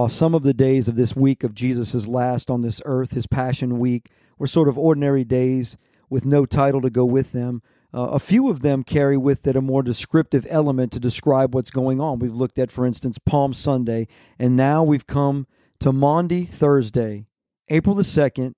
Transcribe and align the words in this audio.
While 0.00 0.08
some 0.08 0.34
of 0.34 0.44
the 0.44 0.54
days 0.54 0.88
of 0.88 0.94
this 0.94 1.14
week 1.14 1.44
of 1.44 1.54
Jesus' 1.54 2.08
last 2.08 2.50
on 2.50 2.62
this 2.62 2.80
earth, 2.86 3.12
his 3.12 3.26
Passion 3.26 3.78
Week, 3.78 4.08
were 4.38 4.46
sort 4.46 4.66
of 4.66 4.78
ordinary 4.78 5.24
days 5.24 5.76
with 6.08 6.24
no 6.24 6.46
title 6.46 6.80
to 6.80 6.88
go 6.88 7.04
with 7.04 7.32
them, 7.32 7.60
uh, 7.92 8.08
a 8.12 8.18
few 8.18 8.48
of 8.48 8.62
them 8.62 8.82
carry 8.82 9.18
with 9.18 9.46
it 9.46 9.56
a 9.56 9.60
more 9.60 9.82
descriptive 9.82 10.46
element 10.48 10.90
to 10.92 11.00
describe 11.00 11.54
what's 11.54 11.70
going 11.70 12.00
on. 12.00 12.18
We've 12.18 12.34
looked 12.34 12.58
at, 12.58 12.70
for 12.70 12.86
instance, 12.86 13.18
Palm 13.18 13.52
Sunday, 13.52 14.08
and 14.38 14.56
now 14.56 14.82
we've 14.82 15.06
come 15.06 15.46
to 15.80 15.92
Maundy 15.92 16.46
Thursday, 16.46 17.26
April 17.68 17.94
the 17.94 18.02
2nd, 18.02 18.54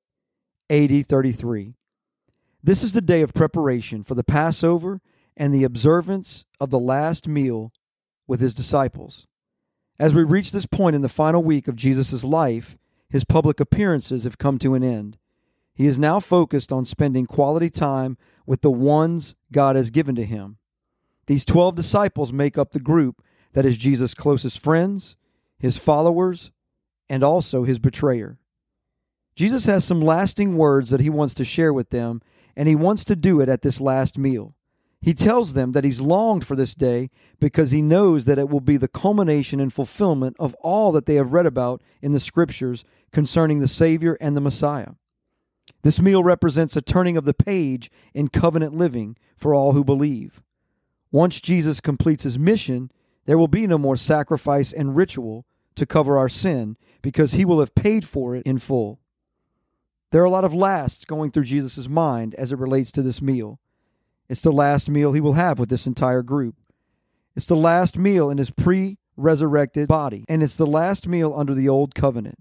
AD 0.70 1.08
33. 1.08 1.74
This 2.62 2.84
is 2.84 2.92
the 2.92 3.00
day 3.00 3.20
of 3.20 3.34
preparation 3.34 4.04
for 4.04 4.14
the 4.14 4.22
Passover 4.22 5.00
and 5.36 5.52
the 5.52 5.64
observance 5.64 6.44
of 6.60 6.70
the 6.70 6.78
last 6.78 7.26
meal 7.26 7.72
with 8.28 8.40
his 8.40 8.54
disciples. 8.54 9.26
As 9.98 10.14
we 10.14 10.24
reach 10.24 10.52
this 10.52 10.66
point 10.66 10.96
in 10.96 11.02
the 11.02 11.08
final 11.08 11.42
week 11.42 11.68
of 11.68 11.76
Jesus' 11.76 12.24
life, 12.24 12.76
his 13.08 13.24
public 13.24 13.60
appearances 13.60 14.24
have 14.24 14.38
come 14.38 14.58
to 14.58 14.74
an 14.74 14.82
end. 14.82 15.18
He 15.74 15.86
is 15.86 15.98
now 15.98 16.20
focused 16.20 16.72
on 16.72 16.84
spending 16.84 17.26
quality 17.26 17.70
time 17.70 18.16
with 18.46 18.62
the 18.62 18.70
ones 18.70 19.34
God 19.50 19.76
has 19.76 19.90
given 19.90 20.14
to 20.16 20.24
him. 20.24 20.58
These 21.26 21.44
12 21.44 21.74
disciples 21.74 22.32
make 22.32 22.58
up 22.58 22.72
the 22.72 22.80
group 22.80 23.22
that 23.52 23.66
is 23.66 23.76
Jesus' 23.76 24.14
closest 24.14 24.58
friends, 24.58 25.16
his 25.58 25.76
followers, 25.76 26.50
and 27.08 27.22
also 27.22 27.64
his 27.64 27.78
betrayer. 27.78 28.38
Jesus 29.34 29.66
has 29.66 29.84
some 29.84 30.00
lasting 30.00 30.56
words 30.56 30.90
that 30.90 31.00
he 31.00 31.10
wants 31.10 31.34
to 31.34 31.44
share 31.44 31.72
with 31.72 31.90
them, 31.90 32.20
and 32.56 32.68
he 32.68 32.74
wants 32.74 33.04
to 33.04 33.16
do 33.16 33.40
it 33.40 33.48
at 33.48 33.62
this 33.62 33.80
last 33.80 34.18
meal. 34.18 34.54
He 35.02 35.14
tells 35.14 35.54
them 35.54 35.72
that 35.72 35.82
he's 35.82 36.00
longed 36.00 36.46
for 36.46 36.54
this 36.54 36.76
day 36.76 37.10
because 37.40 37.72
he 37.72 37.82
knows 37.82 38.24
that 38.24 38.38
it 38.38 38.48
will 38.48 38.60
be 38.60 38.76
the 38.76 38.86
culmination 38.86 39.58
and 39.58 39.72
fulfillment 39.72 40.36
of 40.38 40.54
all 40.60 40.92
that 40.92 41.06
they 41.06 41.16
have 41.16 41.32
read 41.32 41.44
about 41.44 41.82
in 42.00 42.12
the 42.12 42.20
scriptures 42.20 42.84
concerning 43.10 43.58
the 43.58 43.68
Savior 43.68 44.16
and 44.20 44.36
the 44.36 44.40
Messiah. 44.40 44.92
This 45.82 46.00
meal 46.00 46.22
represents 46.22 46.76
a 46.76 46.82
turning 46.82 47.16
of 47.16 47.24
the 47.24 47.34
page 47.34 47.90
in 48.14 48.28
covenant 48.28 48.74
living 48.74 49.16
for 49.34 49.52
all 49.52 49.72
who 49.72 49.82
believe. 49.82 50.40
Once 51.10 51.40
Jesus 51.40 51.80
completes 51.80 52.22
his 52.22 52.38
mission, 52.38 52.90
there 53.26 53.38
will 53.38 53.48
be 53.48 53.66
no 53.66 53.78
more 53.78 53.96
sacrifice 53.96 54.72
and 54.72 54.96
ritual 54.96 55.44
to 55.74 55.84
cover 55.84 56.16
our 56.16 56.28
sin 56.28 56.76
because 57.02 57.32
he 57.32 57.44
will 57.44 57.58
have 57.58 57.74
paid 57.74 58.06
for 58.06 58.36
it 58.36 58.46
in 58.46 58.58
full. 58.58 59.00
There 60.12 60.22
are 60.22 60.26
a 60.26 60.30
lot 60.30 60.44
of 60.44 60.54
lasts 60.54 61.04
going 61.04 61.32
through 61.32 61.44
Jesus' 61.44 61.88
mind 61.88 62.36
as 62.36 62.52
it 62.52 62.58
relates 62.58 62.92
to 62.92 63.02
this 63.02 63.20
meal. 63.20 63.58
It's 64.28 64.40
the 64.40 64.52
last 64.52 64.88
meal 64.88 65.12
he 65.12 65.20
will 65.20 65.34
have 65.34 65.58
with 65.58 65.68
this 65.68 65.86
entire 65.86 66.22
group. 66.22 66.56
It's 67.34 67.46
the 67.46 67.56
last 67.56 67.96
meal 67.98 68.30
in 68.30 68.38
his 68.38 68.50
pre 68.50 68.98
resurrected 69.16 69.88
body, 69.88 70.24
and 70.28 70.42
it's 70.42 70.56
the 70.56 70.66
last 70.66 71.06
meal 71.06 71.34
under 71.36 71.54
the 71.54 71.68
old 71.68 71.94
covenant. 71.94 72.38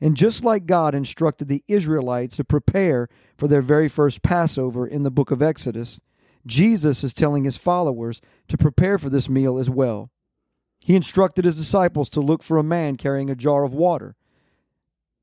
And 0.00 0.16
just 0.16 0.44
like 0.44 0.66
God 0.66 0.94
instructed 0.94 1.48
the 1.48 1.64
Israelites 1.66 2.36
to 2.36 2.44
prepare 2.44 3.08
for 3.38 3.48
their 3.48 3.62
very 3.62 3.88
first 3.88 4.22
Passover 4.22 4.86
in 4.86 5.02
the 5.02 5.10
book 5.10 5.30
of 5.30 5.40
Exodus, 5.40 6.00
Jesus 6.46 7.02
is 7.02 7.14
telling 7.14 7.44
his 7.44 7.56
followers 7.56 8.20
to 8.48 8.58
prepare 8.58 8.98
for 8.98 9.08
this 9.08 9.28
meal 9.28 9.58
as 9.58 9.70
well. 9.70 10.10
He 10.80 10.94
instructed 10.94 11.46
his 11.46 11.56
disciples 11.56 12.10
to 12.10 12.20
look 12.20 12.42
for 12.42 12.58
a 12.58 12.62
man 12.62 12.96
carrying 12.96 13.30
a 13.30 13.34
jar 13.34 13.64
of 13.64 13.72
water. 13.72 14.16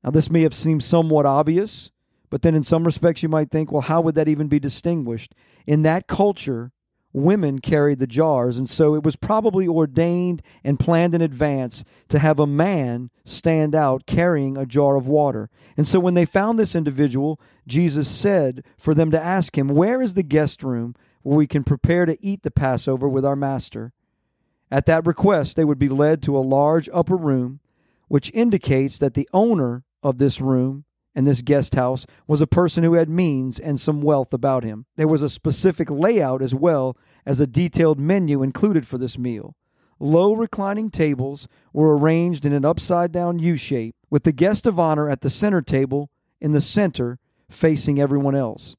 Now, 0.02 0.10
this 0.10 0.30
may 0.30 0.42
have 0.42 0.54
seemed 0.54 0.82
somewhat 0.82 1.26
obvious, 1.26 1.92
but 2.32 2.40
then 2.40 2.54
in 2.54 2.62
some 2.62 2.84
respects 2.84 3.22
you 3.22 3.28
might 3.28 3.50
think, 3.50 3.70
well, 3.70 3.82
how 3.82 4.00
would 4.00 4.14
that 4.14 4.26
even 4.26 4.48
be 4.48 4.58
distinguished? 4.58 5.34
In 5.66 5.82
that 5.82 6.06
culture, 6.06 6.72
women 7.12 7.58
carried 7.58 7.98
the 7.98 8.06
jars, 8.06 8.56
and 8.56 8.66
so 8.66 8.94
it 8.94 9.02
was 9.02 9.16
probably 9.16 9.68
ordained 9.68 10.40
and 10.64 10.80
planned 10.80 11.14
in 11.14 11.20
advance 11.20 11.84
to 12.08 12.18
have 12.18 12.38
a 12.38 12.46
man 12.46 13.10
stand 13.26 13.74
out 13.74 14.06
carrying 14.06 14.56
a 14.56 14.64
jar 14.64 14.96
of 14.96 15.06
water. 15.06 15.50
And 15.76 15.86
so 15.86 16.00
when 16.00 16.14
they 16.14 16.24
found 16.24 16.58
this 16.58 16.74
individual, 16.74 17.38
Jesus 17.66 18.08
said 18.08 18.64
for 18.78 18.94
them 18.94 19.10
to 19.10 19.20
ask 19.22 19.58
him, 19.58 19.68
Where 19.68 20.00
is 20.00 20.14
the 20.14 20.22
guest 20.22 20.62
room 20.62 20.94
where 21.20 21.36
we 21.36 21.46
can 21.46 21.64
prepare 21.64 22.06
to 22.06 22.16
eat 22.24 22.44
the 22.44 22.50
Passover 22.50 23.10
with 23.10 23.26
our 23.26 23.36
master? 23.36 23.92
At 24.70 24.86
that 24.86 25.06
request, 25.06 25.56
they 25.56 25.66
would 25.66 25.78
be 25.78 25.90
led 25.90 26.22
to 26.22 26.38
a 26.38 26.40
large 26.40 26.88
upper 26.94 27.18
room, 27.18 27.60
which 28.08 28.30
indicates 28.32 28.96
that 28.96 29.12
the 29.12 29.28
owner 29.34 29.84
of 30.02 30.16
this 30.16 30.40
room 30.40 30.86
and 31.14 31.26
this 31.26 31.42
guest 31.42 31.74
house 31.74 32.06
was 32.26 32.40
a 32.40 32.46
person 32.46 32.84
who 32.84 32.94
had 32.94 33.08
means 33.08 33.58
and 33.58 33.80
some 33.80 34.00
wealth 34.00 34.32
about 34.32 34.64
him. 34.64 34.86
There 34.96 35.08
was 35.08 35.22
a 35.22 35.28
specific 35.28 35.90
layout 35.90 36.42
as 36.42 36.54
well 36.54 36.96
as 37.26 37.40
a 37.40 37.46
detailed 37.46 37.98
menu 37.98 38.42
included 38.42 38.86
for 38.86 38.98
this 38.98 39.18
meal. 39.18 39.56
Low 39.98 40.34
reclining 40.34 40.90
tables 40.90 41.46
were 41.72 41.96
arranged 41.96 42.44
in 42.44 42.52
an 42.52 42.64
upside 42.64 43.12
down 43.12 43.38
U 43.38 43.56
shape, 43.56 43.94
with 44.10 44.24
the 44.24 44.32
guest 44.32 44.66
of 44.66 44.78
honor 44.78 45.08
at 45.08 45.20
the 45.20 45.30
center 45.30 45.62
table 45.62 46.10
in 46.40 46.52
the 46.52 46.60
center 46.60 47.18
facing 47.48 48.00
everyone 48.00 48.34
else. 48.34 48.74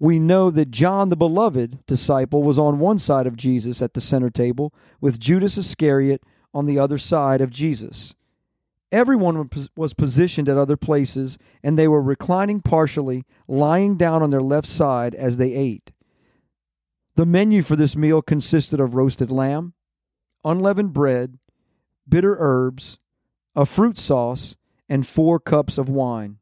We 0.00 0.18
know 0.18 0.50
that 0.50 0.72
John 0.72 1.08
the 1.10 1.16
beloved 1.16 1.86
disciple 1.86 2.42
was 2.42 2.58
on 2.58 2.80
one 2.80 2.98
side 2.98 3.26
of 3.26 3.36
Jesus 3.36 3.80
at 3.80 3.94
the 3.94 4.00
center 4.00 4.30
table, 4.30 4.74
with 5.00 5.20
Judas 5.20 5.56
Iscariot 5.56 6.22
on 6.52 6.66
the 6.66 6.78
other 6.78 6.98
side 6.98 7.40
of 7.40 7.50
Jesus. 7.50 8.14
Everyone 8.92 9.50
was 9.76 9.94
positioned 9.94 10.48
at 10.48 10.56
other 10.56 10.76
places, 10.76 11.38
and 11.62 11.78
they 11.78 11.88
were 11.88 12.02
reclining 12.02 12.60
partially, 12.60 13.24
lying 13.48 13.96
down 13.96 14.22
on 14.22 14.30
their 14.30 14.42
left 14.42 14.68
side 14.68 15.14
as 15.14 15.36
they 15.36 15.52
ate. 15.52 15.92
The 17.16 17.26
menu 17.26 17.62
for 17.62 17.76
this 17.76 17.96
meal 17.96 18.22
consisted 18.22 18.80
of 18.80 18.94
roasted 18.94 19.30
lamb, 19.30 19.74
unleavened 20.44 20.92
bread, 20.92 21.38
bitter 22.08 22.36
herbs, 22.38 22.98
a 23.56 23.66
fruit 23.66 23.98
sauce, 23.98 24.56
and 24.88 25.06
four 25.06 25.40
cups 25.40 25.78
of 25.78 25.88
wine. 25.88 26.38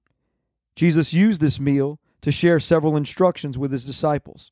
Jesus 0.75 1.13
used 1.13 1.41
this 1.41 1.61
meal 1.61 2.01
to 2.23 2.33
share 2.33 2.59
several 2.59 2.97
instructions 2.97 3.59
with 3.59 3.73
his 3.73 3.85
disciples. 3.85 4.51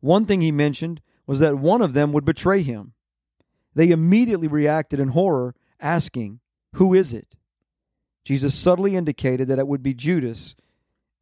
One 0.00 0.26
thing 0.26 0.40
he 0.40 0.52
mentioned 0.52 1.00
was 1.26 1.40
that 1.40 1.58
one 1.58 1.82
of 1.82 1.92
them 1.92 2.12
would 2.12 2.24
betray 2.24 2.62
him. 2.62 2.92
They 3.74 3.90
immediately 3.90 4.48
reacted 4.48 5.00
in 5.00 5.08
horror, 5.08 5.54
asking, 5.80 6.40
who 6.74 6.94
is 6.94 7.12
it? 7.12 7.34
Jesus 8.24 8.54
subtly 8.54 8.94
indicated 8.94 9.48
that 9.48 9.58
it 9.58 9.66
would 9.66 9.82
be 9.82 9.94
Judas, 9.94 10.54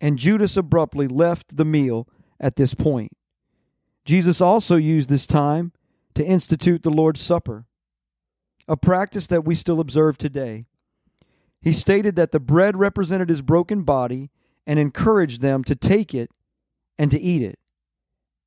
and 0.01 0.19
Judas 0.19 0.57
abruptly 0.57 1.07
left 1.07 1.57
the 1.57 1.65
meal 1.65 2.09
at 2.41 2.57
this 2.57 2.75
point. 2.75 3.12
Jesus 4.05 4.41
also 4.41 4.77
used 4.77 5.09
this 5.09 5.27
time 5.27 5.73
to 6.15 6.25
institute 6.25 6.83
the 6.83 6.91
Lord's 6.91 7.21
Supper, 7.21 7.67
a 8.69 8.77
practice 8.77 9.27
that 9.29 9.45
we 9.45 9.55
still 9.55 9.81
observe 9.81 10.19
today. 10.19 10.65
He 11.61 11.73
stated 11.73 12.17
that 12.17 12.33
the 12.33 12.41
bread 12.41 12.77
represented 12.77 13.28
his 13.28 13.43
broken 13.43 13.83
body 13.83 14.31
and 14.67 14.78
encouraged 14.78 15.41
them 15.41 15.65
to 15.65 15.77
take 15.77 16.15
it 16.15 16.31
and 16.99 17.11
to 17.11 17.21
eat 17.21 17.43
it. 17.43 17.59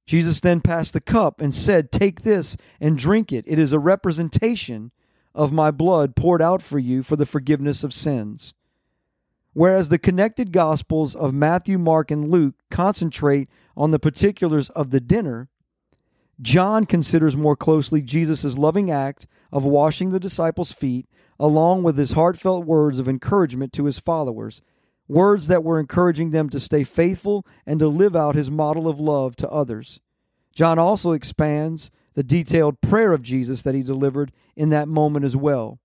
Jesus 0.06 0.42
then 0.42 0.60
passed 0.60 0.94
the 0.94 1.02
cup 1.02 1.40
and 1.40 1.54
said, 1.54 1.92
Take 1.92 2.22
this 2.22 2.58
and 2.81 2.98
drink 2.98 3.31
it. 3.31 3.46
It 3.48 3.60
is 3.60 3.72
a 3.72 3.80
representation 3.80 4.92
of 5.39 5.53
my 5.53 5.72
blood 5.72 6.17
poured 6.17 6.41
out 6.41 6.61
for 6.61 6.77
you 6.77 7.01
for 7.01 7.16
the 7.16 7.25
forgiveness 7.25 7.81
of 7.81 7.94
sins. 7.94 8.53
Whereas 9.53 9.88
the 9.88 9.97
connected 9.97 10.51
Gospels 10.51 11.16
of 11.16 11.33
Matthew, 11.33 11.77
Mark, 11.77 12.11
and 12.11 12.29
Luke 12.29 12.55
concentrate 12.69 13.47
on 13.77 13.91
the 13.91 14.00
particulars 14.00 14.69
of 14.71 14.89
the 14.89 15.00
dinner, 15.00 15.47
John 16.41 16.86
considers 16.86 17.38
more 17.38 17.56
closely 17.56 18.01
Jesus' 18.01 18.57
loving 18.57 18.91
act 18.91 19.27
of 19.50 19.63
washing 19.63 20.09
the 20.09 20.19
disciples' 20.19 20.74
feet, 20.74 21.07
along 21.39 21.83
with 21.83 21.97
his 21.97 22.12
heartfelt 22.12 22.65
words 22.65 23.00
of 23.00 23.07
encouragement 23.07 23.71
to 23.74 23.85
his 23.85 23.97
followers, 23.97 24.62
words 25.07 25.47
that 25.47 25.63
were 25.63 25.80
encouraging 25.80 26.31
them 26.31 26.50
to 26.50 26.59
stay 26.59 26.83
faithful 26.83 27.47
and 27.65 27.80
to 27.80 27.88
live 27.88 28.13
out 28.13 28.35
his 28.35 28.51
model 28.51 28.89
of 28.89 29.00
love 29.00 29.38
to 29.38 29.50
others. 29.50 30.01
John 30.53 30.77
also 30.77 31.13
expands 31.13 31.92
the 32.13 32.23
detailed 32.23 32.81
prayer 32.81 33.13
of 33.13 33.21
Jesus 33.21 33.61
that 33.63 33.75
he 33.75 33.83
delivered 33.83 34.31
in 34.56 34.69
that 34.69 34.88
moment 34.88 35.25
as 35.25 35.35
well. 35.35 35.79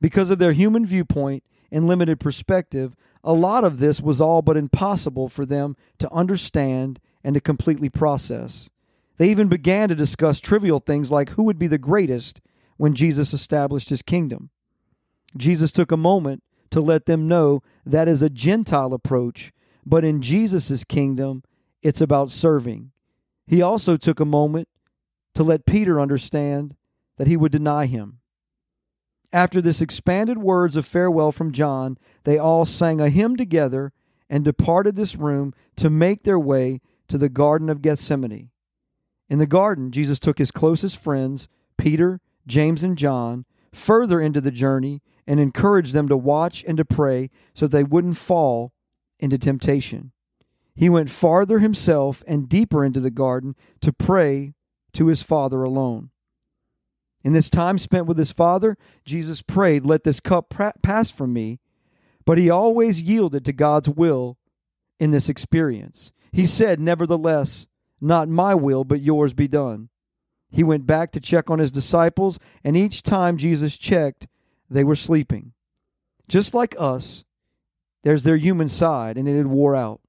Because 0.00 0.30
of 0.30 0.38
their 0.38 0.52
human 0.52 0.84
viewpoint 0.84 1.42
and 1.72 1.86
limited 1.86 2.20
perspective, 2.20 2.94
a 3.24 3.32
lot 3.32 3.64
of 3.64 3.78
this 3.78 4.00
was 4.00 4.20
all 4.20 4.42
but 4.42 4.56
impossible 4.56 5.28
for 5.28 5.44
them 5.44 5.76
to 5.98 6.12
understand 6.12 7.00
and 7.24 7.34
to 7.34 7.40
completely 7.40 7.88
process. 7.88 8.70
They 9.16 9.30
even 9.30 9.48
began 9.48 9.88
to 9.88 9.94
discuss 9.94 10.40
trivial 10.40 10.78
things 10.78 11.10
like 11.10 11.30
who 11.30 11.42
would 11.44 11.58
be 11.58 11.66
the 11.66 11.78
greatest 11.78 12.40
when 12.76 12.94
Jesus 12.94 13.32
established 13.32 13.88
his 13.88 14.02
kingdom. 14.02 14.50
Jesus 15.36 15.72
took 15.72 15.90
a 15.90 15.96
moment 15.96 16.42
to 16.70 16.80
let 16.80 17.06
them 17.06 17.26
know 17.26 17.62
that 17.84 18.08
is 18.08 18.22
a 18.22 18.30
Gentile 18.30 18.92
approach, 18.92 19.52
but 19.84 20.04
in 20.04 20.22
Jesus' 20.22 20.84
kingdom, 20.84 21.42
it's 21.82 22.00
about 22.00 22.30
serving. 22.30 22.90
He 23.46 23.62
also 23.62 23.96
took 23.96 24.20
a 24.20 24.24
moment 24.24 24.68
to 25.36 25.44
let 25.44 25.66
Peter 25.66 26.00
understand 26.00 26.74
that 27.18 27.28
he 27.28 27.36
would 27.36 27.52
deny 27.52 27.86
him. 27.86 28.18
After 29.32 29.60
this 29.60 29.82
expanded 29.82 30.38
words 30.38 30.76
of 30.76 30.86
farewell 30.86 31.30
from 31.30 31.52
John, 31.52 31.98
they 32.24 32.38
all 32.38 32.64
sang 32.64 33.00
a 33.00 33.10
hymn 33.10 33.36
together 33.36 33.92
and 34.30 34.44
departed 34.44 34.96
this 34.96 35.14
room 35.14 35.52
to 35.76 35.90
make 35.90 36.24
their 36.24 36.38
way 36.38 36.80
to 37.08 37.18
the 37.18 37.28
Garden 37.28 37.68
of 37.68 37.82
Gethsemane. 37.82 38.50
In 39.28 39.38
the 39.38 39.46
garden, 39.46 39.90
Jesus 39.90 40.18
took 40.18 40.38
his 40.38 40.50
closest 40.50 40.96
friends, 40.96 41.48
Peter, 41.76 42.20
James, 42.46 42.82
and 42.82 42.96
John, 42.96 43.44
further 43.72 44.20
into 44.20 44.40
the 44.40 44.50
journey 44.50 45.02
and 45.26 45.38
encouraged 45.38 45.92
them 45.92 46.08
to 46.08 46.16
watch 46.16 46.64
and 46.66 46.78
to 46.78 46.84
pray 46.84 47.28
so 47.52 47.66
they 47.66 47.84
wouldn't 47.84 48.16
fall 48.16 48.72
into 49.18 49.36
temptation. 49.36 50.12
He 50.74 50.88
went 50.88 51.10
farther 51.10 51.58
himself 51.58 52.24
and 52.26 52.48
deeper 52.48 52.84
into 52.84 53.00
the 53.00 53.10
garden 53.10 53.54
to 53.82 53.92
pray 53.92 54.54
to 54.96 55.06
his 55.06 55.22
Father 55.22 55.62
alone. 55.62 56.10
In 57.22 57.32
this 57.32 57.50
time 57.50 57.78
spent 57.78 58.06
with 58.06 58.18
his 58.18 58.32
Father, 58.32 58.76
Jesus 59.04 59.42
prayed, 59.42 59.84
Let 59.84 60.04
this 60.04 60.20
cup 60.20 60.54
pass 60.82 61.10
from 61.10 61.32
me. 61.32 61.60
But 62.24 62.38
he 62.38 62.50
always 62.50 63.02
yielded 63.02 63.44
to 63.44 63.52
God's 63.52 63.88
will 63.88 64.36
in 64.98 65.10
this 65.10 65.28
experience. 65.28 66.12
He 66.32 66.46
said, 66.46 66.80
Nevertheless, 66.80 67.66
not 68.00 68.28
my 68.28 68.54
will, 68.54 68.84
but 68.84 69.00
yours 69.00 69.32
be 69.32 69.48
done. 69.48 69.88
He 70.50 70.62
went 70.62 70.86
back 70.86 71.12
to 71.12 71.20
check 71.20 71.50
on 71.50 71.58
his 71.58 71.72
disciples, 71.72 72.38
and 72.64 72.76
each 72.76 73.02
time 73.02 73.36
Jesus 73.36 73.76
checked, 73.76 74.26
they 74.70 74.84
were 74.84 74.96
sleeping. 74.96 75.52
Just 76.28 76.54
like 76.54 76.74
us, 76.78 77.24
there's 78.02 78.22
their 78.22 78.36
human 78.36 78.68
side, 78.68 79.16
and 79.18 79.28
it 79.28 79.36
had 79.36 79.46
wore 79.46 79.74
out. 79.74 80.00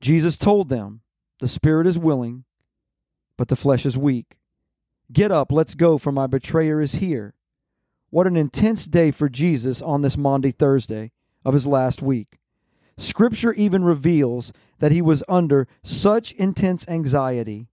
Jesus 0.00 0.36
told 0.36 0.68
them, 0.68 1.00
The 1.40 1.48
spirit 1.48 1.86
is 1.86 1.98
willing, 1.98 2.44
but 3.42 3.48
the 3.48 3.56
flesh 3.56 3.84
is 3.84 3.98
weak. 3.98 4.36
Get 5.12 5.32
up, 5.32 5.50
let's 5.50 5.74
go, 5.74 5.98
for 5.98 6.12
my 6.12 6.28
betrayer 6.28 6.80
is 6.80 6.92
here. 6.92 7.34
What 8.08 8.28
an 8.28 8.36
intense 8.36 8.86
day 8.86 9.10
for 9.10 9.28
Jesus 9.28 9.82
on 9.82 10.02
this 10.02 10.16
Maundy 10.16 10.52
Thursday 10.52 11.10
of 11.44 11.52
his 11.52 11.66
last 11.66 12.00
week. 12.02 12.38
Scripture 12.96 13.52
even 13.54 13.82
reveals 13.82 14.52
that 14.78 14.92
he 14.92 15.02
was 15.02 15.24
under 15.28 15.66
such 15.82 16.30
intense 16.30 16.86
anxiety 16.86 17.66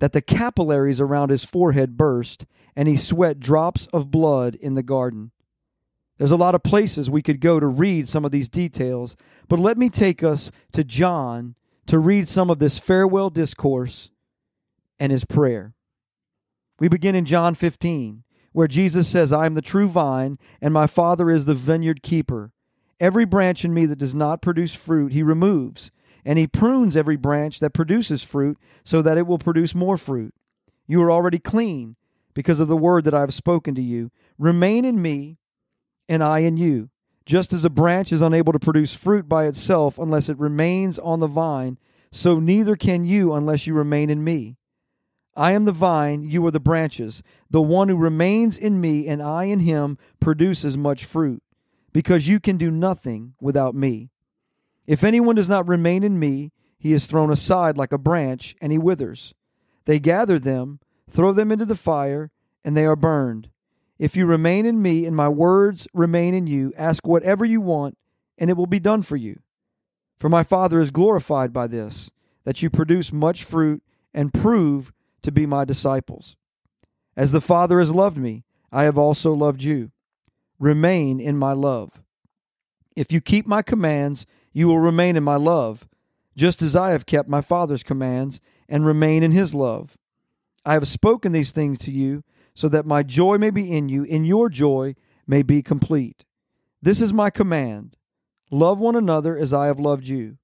that 0.00 0.14
the 0.14 0.22
capillaries 0.22 1.02
around 1.02 1.28
his 1.28 1.44
forehead 1.44 1.98
burst 1.98 2.46
and 2.74 2.88
he 2.88 2.96
sweat 2.96 3.38
drops 3.38 3.88
of 3.88 4.10
blood 4.10 4.54
in 4.54 4.72
the 4.72 4.82
garden. 4.82 5.32
There's 6.16 6.30
a 6.30 6.36
lot 6.36 6.54
of 6.54 6.62
places 6.62 7.10
we 7.10 7.20
could 7.20 7.42
go 7.42 7.60
to 7.60 7.66
read 7.66 8.08
some 8.08 8.24
of 8.24 8.30
these 8.30 8.48
details, 8.48 9.18
but 9.50 9.60
let 9.60 9.76
me 9.76 9.90
take 9.90 10.22
us 10.22 10.50
to 10.72 10.82
John 10.82 11.56
to 11.88 11.98
read 11.98 12.26
some 12.26 12.48
of 12.48 12.58
this 12.58 12.78
farewell 12.78 13.28
discourse 13.28 14.08
and 15.02 15.10
his 15.10 15.24
prayer. 15.24 15.74
We 16.78 16.86
begin 16.86 17.16
in 17.16 17.24
John 17.24 17.56
15, 17.56 18.22
where 18.52 18.68
Jesus 18.68 19.08
says, 19.08 19.32
I 19.32 19.46
am 19.46 19.54
the 19.54 19.60
true 19.60 19.88
vine, 19.88 20.38
and 20.60 20.72
my 20.72 20.86
Father 20.86 21.28
is 21.28 21.44
the 21.44 21.54
vineyard 21.54 22.04
keeper. 22.04 22.52
Every 23.00 23.24
branch 23.24 23.64
in 23.64 23.74
me 23.74 23.84
that 23.86 23.98
does 23.98 24.14
not 24.14 24.40
produce 24.40 24.76
fruit, 24.76 25.10
he 25.10 25.24
removes, 25.24 25.90
and 26.24 26.38
he 26.38 26.46
prunes 26.46 26.96
every 26.96 27.16
branch 27.16 27.58
that 27.58 27.74
produces 27.74 28.22
fruit, 28.22 28.58
so 28.84 29.02
that 29.02 29.18
it 29.18 29.26
will 29.26 29.40
produce 29.40 29.74
more 29.74 29.96
fruit. 29.96 30.36
You 30.86 31.02
are 31.02 31.10
already 31.10 31.40
clean 31.40 31.96
because 32.32 32.60
of 32.60 32.68
the 32.68 32.76
word 32.76 33.02
that 33.02 33.14
I 33.14 33.20
have 33.20 33.34
spoken 33.34 33.74
to 33.74 33.82
you. 33.82 34.12
Remain 34.38 34.84
in 34.84 35.02
me, 35.02 35.38
and 36.08 36.22
I 36.22 36.40
in 36.40 36.56
you. 36.56 36.90
Just 37.26 37.52
as 37.52 37.64
a 37.64 37.70
branch 37.70 38.12
is 38.12 38.22
unable 38.22 38.52
to 38.52 38.60
produce 38.60 38.94
fruit 38.94 39.28
by 39.28 39.46
itself 39.46 39.98
unless 39.98 40.28
it 40.28 40.38
remains 40.38 40.96
on 40.96 41.18
the 41.18 41.26
vine, 41.26 41.76
so 42.12 42.38
neither 42.38 42.76
can 42.76 43.04
you 43.04 43.32
unless 43.32 43.66
you 43.66 43.74
remain 43.74 44.08
in 44.08 44.22
me. 44.22 44.58
I 45.34 45.52
am 45.52 45.64
the 45.64 45.72
vine, 45.72 46.24
you 46.24 46.44
are 46.46 46.50
the 46.50 46.60
branches. 46.60 47.22
The 47.50 47.62
one 47.62 47.88
who 47.88 47.96
remains 47.96 48.58
in 48.58 48.80
me 48.80 49.08
and 49.08 49.22
I 49.22 49.44
in 49.44 49.60
him 49.60 49.96
produces 50.20 50.76
much 50.76 51.04
fruit, 51.04 51.42
because 51.92 52.28
you 52.28 52.38
can 52.38 52.56
do 52.56 52.70
nothing 52.70 53.34
without 53.40 53.74
me. 53.74 54.10
If 54.86 55.04
anyone 55.04 55.36
does 55.36 55.48
not 55.48 55.68
remain 55.68 56.02
in 56.02 56.18
me, 56.18 56.52
he 56.78 56.92
is 56.92 57.06
thrown 57.06 57.30
aside 57.30 57.78
like 57.78 57.92
a 57.92 57.98
branch, 57.98 58.56
and 58.60 58.72
he 58.72 58.78
withers. 58.78 59.32
They 59.84 59.98
gather 59.98 60.38
them, 60.38 60.80
throw 61.08 61.32
them 61.32 61.50
into 61.50 61.64
the 61.64 61.76
fire, 61.76 62.30
and 62.64 62.76
they 62.76 62.84
are 62.84 62.96
burned. 62.96 63.48
If 63.98 64.16
you 64.16 64.26
remain 64.26 64.66
in 64.66 64.82
me 64.82 65.06
and 65.06 65.14
my 65.14 65.28
words 65.28 65.86
remain 65.94 66.34
in 66.34 66.46
you, 66.46 66.72
ask 66.76 67.06
whatever 67.06 67.44
you 67.44 67.60
want, 67.60 67.96
and 68.36 68.50
it 68.50 68.56
will 68.56 68.66
be 68.66 68.80
done 68.80 69.02
for 69.02 69.16
you. 69.16 69.40
For 70.16 70.28
my 70.28 70.42
Father 70.42 70.80
is 70.80 70.90
glorified 70.90 71.52
by 71.52 71.68
this, 71.68 72.10
that 72.44 72.62
you 72.62 72.70
produce 72.70 73.12
much 73.12 73.44
fruit 73.44 73.82
and 74.12 74.34
prove 74.34 74.92
to 75.22 75.32
be 75.32 75.46
my 75.46 75.64
disciples. 75.64 76.36
As 77.16 77.32
the 77.32 77.40
Father 77.40 77.78
has 77.78 77.90
loved 77.90 78.16
me, 78.16 78.44
I 78.70 78.84
have 78.84 78.98
also 78.98 79.32
loved 79.32 79.62
you. 79.62 79.90
Remain 80.58 81.20
in 81.20 81.36
my 81.36 81.52
love. 81.52 82.02
If 82.96 83.12
you 83.12 83.20
keep 83.20 83.46
my 83.46 83.62
commands, 83.62 84.26
you 84.52 84.68
will 84.68 84.78
remain 84.78 85.16
in 85.16 85.24
my 85.24 85.36
love, 85.36 85.88
just 86.36 86.62
as 86.62 86.76
I 86.76 86.90
have 86.90 87.06
kept 87.06 87.28
my 87.28 87.40
Father's 87.40 87.82
commands 87.82 88.40
and 88.68 88.86
remain 88.86 89.22
in 89.22 89.32
his 89.32 89.54
love. 89.54 89.96
I 90.64 90.74
have 90.74 90.88
spoken 90.88 91.32
these 91.32 91.52
things 91.52 91.78
to 91.80 91.90
you 91.90 92.22
so 92.54 92.68
that 92.68 92.86
my 92.86 93.02
joy 93.02 93.38
may 93.38 93.50
be 93.50 93.70
in 93.70 93.88
you, 93.88 94.04
and 94.04 94.26
your 94.26 94.48
joy 94.48 94.94
may 95.26 95.42
be 95.42 95.62
complete. 95.62 96.24
This 96.80 97.00
is 97.00 97.12
my 97.12 97.30
command 97.30 97.96
love 98.50 98.78
one 98.78 98.96
another 98.96 99.36
as 99.36 99.54
I 99.54 99.66
have 99.66 99.80
loved 99.80 100.06
you. 100.06 100.36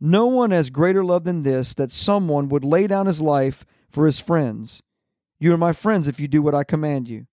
No 0.00 0.26
one 0.26 0.50
has 0.50 0.70
greater 0.70 1.04
love 1.04 1.24
than 1.24 1.42
this, 1.42 1.74
that 1.74 1.90
someone 1.90 2.48
would 2.48 2.64
lay 2.64 2.86
down 2.86 3.04
his 3.04 3.20
life 3.20 3.66
for 3.90 4.06
his 4.06 4.18
friends. 4.18 4.82
You 5.38 5.52
are 5.52 5.58
my 5.58 5.72
friends 5.72 6.08
if 6.08 6.20
you 6.20 6.28
do 6.28 6.42
what 6.42 6.54
I 6.54 6.64
command 6.64 7.08
you. 7.08 7.26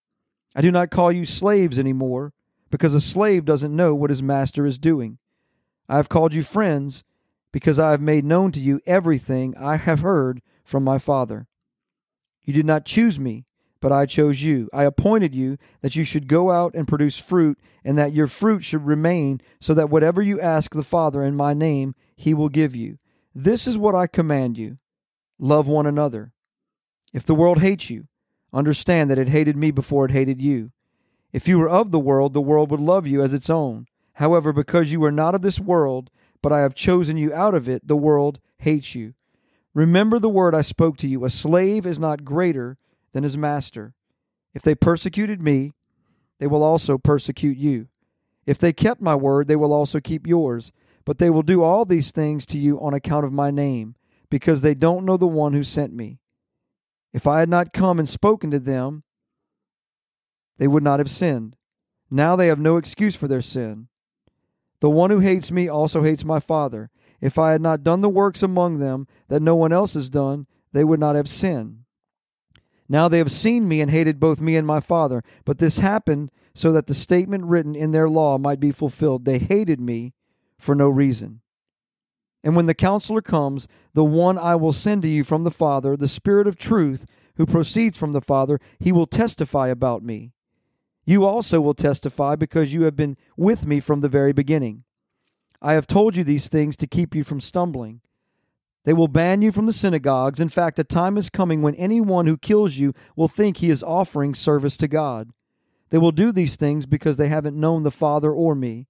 I 0.56 0.62
do 0.62 0.72
not 0.72 0.90
call 0.90 1.12
you 1.12 1.26
slaves 1.26 1.78
any 1.78 1.94
more, 1.94 2.34
because 2.70 2.94
a 2.94 3.02
slave 3.02 3.46
doesn't 3.46 3.76
know 3.76 3.94
what 3.96 4.10
his 4.10 4.24
master 4.24 4.66
is 4.66 4.80
doing. 4.80 5.20
I 5.88 5.96
have 5.96 6.10
called 6.10 6.34
you 6.34 6.44
friends, 6.44 7.04
because 7.52 7.80
I 7.80 7.92
have 7.92 8.02
made 8.02 8.26
known 8.26 8.52
to 8.54 8.60
you 8.60 8.82
everything 8.86 9.56
I 9.58 9.78
have 9.78 10.02
heard 10.02 10.42
from 10.64 10.84
my 10.84 10.98
Father. 10.98 11.48
You 12.44 12.54
did 12.54 12.66
not 12.66 12.86
choose 12.86 13.20
me, 13.20 13.46
but 13.80 13.92
I 13.92 14.06
chose 14.06 14.42
you. 14.42 14.70
I 14.74 14.84
appointed 14.84 15.36
you 15.36 15.58
that 15.82 15.96
you 15.96 16.04
should 16.04 16.28
go 16.28 16.52
out 16.52 16.74
and 16.74 16.88
produce 16.88 17.18
fruit, 17.18 17.60
and 17.84 17.98
that 17.98 18.14
your 18.14 18.28
fruit 18.28 18.64
should 18.64 18.86
remain, 18.86 19.42
so 19.62 19.74
that 19.76 19.90
whatever 19.90 20.22
you 20.22 20.42
ask 20.42 20.74
the 20.74 20.84
Father 20.84 21.24
in 21.24 21.36
my 21.36 21.54
name, 21.54 21.94
he 22.16 22.34
will 22.34 22.50
give 22.50 22.76
you. 22.76 22.98
This 23.36 23.68
is 23.68 23.78
what 23.78 23.96
I 23.96 24.08
command 24.08 24.58
you 24.58 24.80
love 25.40 25.68
one 25.68 25.86
another. 25.86 26.34
If 27.14 27.26
the 27.26 27.36
world 27.36 27.60
hates 27.60 27.90
you, 27.90 28.08
understand 28.54 29.10
that 29.10 29.20
it 29.20 29.30
hated 29.30 29.56
me 29.56 29.72
before 29.72 30.06
it 30.06 30.12
hated 30.12 30.42
you. 30.42 30.72
If 31.32 31.48
you 31.48 31.60
were 31.60 31.70
of 31.70 31.92
the 31.92 32.00
world, 32.00 32.34
the 32.34 32.42
world 32.42 32.72
would 32.72 32.80
love 32.80 33.08
you 33.08 33.22
as 33.22 33.34
its 33.34 33.50
own. 33.50 33.86
However, 34.14 34.52
because 34.52 34.92
you 34.92 35.04
are 35.04 35.12
not 35.12 35.36
of 35.36 35.42
this 35.42 35.60
world, 35.60 36.10
but 36.42 36.52
I 36.52 36.62
have 36.62 36.74
chosen 36.74 37.18
you 37.18 37.34
out 37.34 37.54
of 37.54 37.68
it, 37.68 37.88
the 37.88 37.98
world 37.98 38.40
hates 38.60 38.96
you. 38.96 39.14
Remember 39.74 40.18
the 40.18 40.30
word 40.30 40.56
I 40.56 40.62
spoke 40.62 40.98
to 40.98 41.08
you 41.08 41.24
a 41.24 41.30
slave 41.30 41.86
is 41.86 42.00
not 42.00 42.26
greater 42.26 42.78
than 43.14 43.24
his 43.24 43.38
master. 43.38 43.94
If 44.54 44.64
they 44.64 44.74
persecuted 44.74 45.42
me, 45.42 45.74
they 46.40 46.48
will 46.48 46.64
also 46.64 46.98
persecute 46.98 47.58
you. 47.58 47.88
If 48.46 48.58
they 48.58 48.74
kept 48.74 49.02
my 49.02 49.14
word, 49.14 49.48
they 49.48 49.56
will 49.56 49.74
also 49.74 50.00
keep 50.00 50.26
yours. 50.26 50.72
But 51.06 51.20
they 51.20 51.30
will 51.30 51.44
do 51.44 51.64
all 51.64 51.86
these 51.86 52.12
things 52.12 52.46
to 52.48 52.58
you 52.58 52.80
on 52.82 52.94
account 52.94 53.26
of 53.26 53.32
my 53.32 53.52
name, 53.52 53.96
because 54.30 54.62
they 54.62 54.74
don't 54.74 55.06
know 55.06 55.16
the 55.16 55.28
one 55.28 55.54
who 55.54 55.64
sent 55.64 55.94
me. 55.94 56.20
If 57.18 57.26
I 57.26 57.40
had 57.40 57.50
not 57.50 57.74
come 57.74 57.98
and 57.98 58.08
spoken 58.08 58.52
to 58.52 58.60
them, 58.60 59.02
they 60.60 60.68
would 60.68 60.84
not 60.84 61.00
have 61.00 61.10
sinned. 61.10 61.56
Now 62.12 62.36
they 62.36 62.46
have 62.46 62.60
no 62.60 62.78
excuse 62.78 63.16
for 63.16 63.28
their 63.28 63.42
sin. 63.42 63.88
The 64.82 64.92
one 64.92 65.10
who 65.10 65.18
hates 65.18 65.52
me 65.52 65.68
also 65.68 66.04
hates 66.04 66.24
my 66.24 66.40
Father. 66.40 66.92
If 67.20 67.40
I 67.40 67.54
had 67.54 67.62
not 67.62 67.82
done 67.82 68.02
the 68.02 68.08
works 68.08 68.44
among 68.44 68.78
them 68.78 69.08
that 69.30 69.42
no 69.42 69.56
one 69.56 69.74
else 69.74 69.96
has 69.96 70.12
done, 70.12 70.46
they 70.74 70.84
would 70.84 71.00
not 71.00 71.16
have 71.16 71.28
sinned. 71.28 71.86
Now 72.88 73.08
they 73.08 73.18
have 73.18 73.32
seen 73.32 73.68
me 73.68 73.82
and 73.82 73.90
hated 73.90 74.20
both 74.20 74.40
me 74.40 74.56
and 74.56 74.68
my 74.68 74.80
Father. 74.80 75.24
But 75.44 75.58
this 75.58 75.80
happened 75.80 76.30
so 76.54 76.72
that 76.74 76.86
the 76.86 76.94
statement 76.94 77.46
written 77.46 77.74
in 77.74 77.94
their 77.94 78.08
law 78.08 78.38
might 78.38 78.60
be 78.60 78.72
fulfilled. 78.72 79.26
They 79.26 79.40
hated 79.40 79.82
me 79.82 80.14
for 80.60 80.76
no 80.76 80.88
reason. 80.88 81.42
And 82.44 82.56
when 82.56 82.66
the 82.66 82.74
counselor 82.74 83.22
comes, 83.22 83.68
the 83.94 84.04
one 84.04 84.38
I 84.38 84.56
will 84.56 84.74
send 84.74 85.02
to 85.02 85.08
you 85.08 85.24
from 85.24 85.44
the 85.44 85.52
Father, 85.52 85.98
the 85.98 86.08
Spirit 86.08 86.48
of 86.48 86.58
truth, 86.58 87.06
who 87.36 87.46
proceeds 87.46 87.98
from 87.98 88.12
the 88.12 88.22
Father, 88.22 88.60
he 88.80 88.92
will 88.92 89.08
testify 89.08 89.68
about 89.68 90.04
me. 90.04 90.32
You 91.06 91.26
also 91.26 91.62
will 91.62 91.74
testify 91.74 92.36
because 92.36 92.74
you 92.74 92.84
have 92.84 92.96
been 92.96 93.18
with 93.38 93.66
me 93.66 93.80
from 93.80 94.02
the 94.02 94.10
very 94.10 94.34
beginning. 94.34 94.84
I 95.62 95.74
have 95.74 95.88
told 95.88 96.16
you 96.16 96.24
these 96.24 96.48
things 96.48 96.76
to 96.78 96.88
keep 96.88 97.16
you 97.16 97.24
from 97.24 97.42
stumbling. 97.42 98.02
They 98.84 98.94
will 98.94 99.08
ban 99.08 99.42
you 99.42 99.52
from 99.52 99.66
the 99.66 99.74
synagogues. 99.74 100.40
In 100.40 100.50
fact, 100.50 100.80
a 100.80 100.84
time 100.84 101.18
is 101.18 101.30
coming 101.30 101.62
when 101.62 101.76
anyone 101.76 102.26
who 102.26 102.38
kills 102.38 102.78
you 102.78 102.94
will 103.16 103.28
think 103.28 103.58
he 103.58 103.70
is 103.70 103.84
offering 103.84 104.34
service 104.34 104.78
to 104.78 104.88
God. 104.88 105.32
They 105.90 105.98
will 105.98 106.12
do 106.12 106.32
these 106.32 106.56
things 106.56 106.86
because 106.86 107.18
they 107.18 107.28
haven't 107.28 107.60
known 107.60 107.84
the 107.84 107.92
Father 107.92 108.32
or 108.32 108.56
me. 108.56 108.88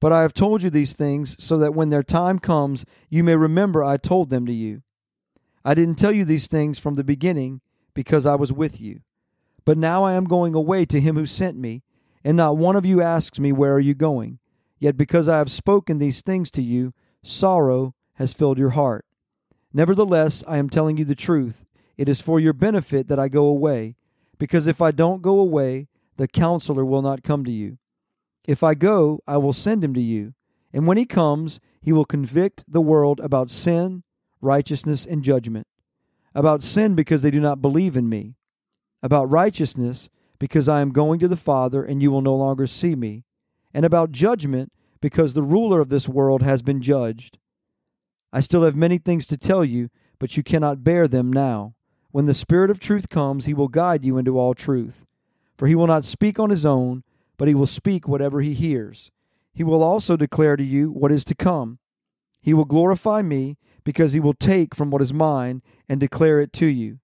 But 0.00 0.12
I 0.12 0.22
have 0.22 0.34
told 0.34 0.62
you 0.62 0.70
these 0.70 0.92
things 0.92 1.36
so 1.42 1.58
that 1.58 1.74
when 1.74 1.88
their 1.88 2.02
time 2.02 2.38
comes, 2.38 2.84
you 3.08 3.24
may 3.24 3.36
remember 3.36 3.82
I 3.82 3.96
told 3.96 4.30
them 4.30 4.46
to 4.46 4.52
you. 4.52 4.82
I 5.64 5.74
didn't 5.74 5.98
tell 5.98 6.12
you 6.12 6.24
these 6.24 6.46
things 6.46 6.78
from 6.78 6.94
the 6.94 7.04
beginning 7.04 7.60
because 7.94 8.26
I 8.26 8.34
was 8.34 8.52
with 8.52 8.80
you. 8.80 9.00
But 9.64 9.78
now 9.78 10.04
I 10.04 10.12
am 10.12 10.24
going 10.24 10.54
away 10.54 10.84
to 10.86 11.00
him 11.00 11.16
who 11.16 11.26
sent 11.26 11.56
me, 11.56 11.82
and 12.22 12.36
not 12.36 12.58
one 12.58 12.76
of 12.76 12.84
you 12.84 13.00
asks 13.00 13.38
me, 13.38 13.52
Where 13.52 13.72
are 13.72 13.80
you 13.80 13.94
going? 13.94 14.38
Yet 14.78 14.96
because 14.96 15.28
I 15.28 15.38
have 15.38 15.50
spoken 15.50 15.98
these 15.98 16.20
things 16.20 16.50
to 16.52 16.62
you, 16.62 16.92
sorrow 17.22 17.94
has 18.14 18.34
filled 18.34 18.58
your 18.58 18.70
heart. 18.70 19.06
Nevertheless, 19.72 20.44
I 20.46 20.58
am 20.58 20.68
telling 20.68 20.98
you 20.98 21.04
the 21.04 21.14
truth. 21.14 21.64
It 21.96 22.08
is 22.08 22.20
for 22.20 22.38
your 22.38 22.52
benefit 22.52 23.08
that 23.08 23.18
I 23.18 23.28
go 23.28 23.46
away, 23.46 23.96
because 24.38 24.66
if 24.66 24.82
I 24.82 24.90
don't 24.90 25.22
go 25.22 25.40
away, 25.40 25.88
the 26.16 26.28
counselor 26.28 26.84
will 26.84 27.02
not 27.02 27.22
come 27.22 27.44
to 27.44 27.50
you. 27.50 27.78
If 28.46 28.62
I 28.62 28.74
go, 28.74 29.20
I 29.26 29.36
will 29.38 29.52
send 29.52 29.82
him 29.82 29.94
to 29.94 30.00
you. 30.00 30.34
And 30.72 30.86
when 30.86 30.96
he 30.96 31.06
comes, 31.06 31.60
he 31.80 31.92
will 31.92 32.04
convict 32.04 32.64
the 32.66 32.80
world 32.80 33.20
about 33.20 33.50
sin, 33.50 34.02
righteousness, 34.40 35.06
and 35.06 35.22
judgment. 35.22 35.66
About 36.34 36.62
sin, 36.62 36.94
because 36.94 37.22
they 37.22 37.30
do 37.30 37.40
not 37.40 37.62
believe 37.62 37.96
in 37.96 38.08
me. 38.08 38.34
About 39.02 39.30
righteousness, 39.30 40.10
because 40.38 40.68
I 40.68 40.80
am 40.80 40.90
going 40.90 41.20
to 41.20 41.28
the 41.28 41.36
Father, 41.36 41.84
and 41.84 42.02
you 42.02 42.10
will 42.10 42.22
no 42.22 42.34
longer 42.34 42.66
see 42.66 42.94
me. 42.94 43.24
And 43.72 43.84
about 43.84 44.12
judgment, 44.12 44.72
because 45.00 45.34
the 45.34 45.42
ruler 45.42 45.80
of 45.80 45.90
this 45.90 46.08
world 46.08 46.42
has 46.42 46.60
been 46.62 46.82
judged. 46.82 47.38
I 48.32 48.40
still 48.40 48.64
have 48.64 48.74
many 48.74 48.98
things 48.98 49.26
to 49.28 49.36
tell 49.36 49.64
you, 49.64 49.90
but 50.18 50.36
you 50.36 50.42
cannot 50.42 50.82
bear 50.82 51.06
them 51.06 51.32
now. 51.32 51.74
When 52.10 52.26
the 52.26 52.34
Spirit 52.34 52.70
of 52.70 52.80
truth 52.80 53.08
comes, 53.08 53.46
he 53.46 53.54
will 53.54 53.68
guide 53.68 54.04
you 54.04 54.18
into 54.18 54.38
all 54.38 54.54
truth. 54.54 55.06
For 55.56 55.68
he 55.68 55.74
will 55.74 55.86
not 55.86 56.04
speak 56.04 56.38
on 56.40 56.50
his 56.50 56.66
own, 56.66 57.04
but 57.36 57.48
he 57.48 57.54
will 57.54 57.66
speak 57.66 58.06
whatever 58.06 58.40
he 58.40 58.54
hears. 58.54 59.10
He 59.52 59.64
will 59.64 59.82
also 59.82 60.16
declare 60.16 60.56
to 60.56 60.64
you 60.64 60.90
what 60.90 61.12
is 61.12 61.24
to 61.26 61.34
come. 61.34 61.78
He 62.40 62.52
will 62.52 62.64
glorify 62.64 63.22
me, 63.22 63.56
because 63.84 64.12
he 64.12 64.20
will 64.20 64.34
take 64.34 64.74
from 64.74 64.90
what 64.90 65.02
is 65.02 65.12
mine 65.12 65.62
and 65.88 66.00
declare 66.00 66.40
it 66.40 66.52
to 66.54 66.66
you. 66.66 66.98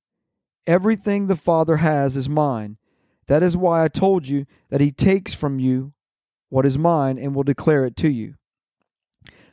Everything 0.67 1.27
the 1.27 1.37
Father 1.37 1.77
has 1.77 2.17
is 2.17 2.29
mine. 2.29 2.79
That 3.27 3.43
is 3.43 3.57
why 3.57 3.85
I 3.85 3.89
told 3.89 4.27
you 4.27 4.47
that 4.71 4.81
he 4.81 4.91
takes 4.91 5.35
from 5.35 5.61
you 5.61 5.93
what 6.49 6.67
is 6.67 6.77
mine 6.77 7.19
and 7.19 7.35
will 7.35 7.45
declare 7.45 7.85
it 7.85 7.97
to 7.97 8.11
you. 8.11 8.35